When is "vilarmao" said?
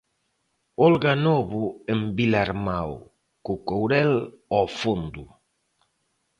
2.17-2.93